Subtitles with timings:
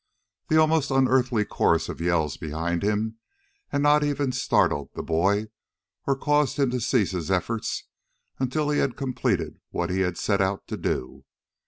[0.47, 3.19] The almost unearthly chorus of yells behind him
[3.67, 5.49] had not even startled the boy
[6.07, 7.83] or caused him to cease his efforts
[8.39, 11.25] until he had completed what he had set out to do.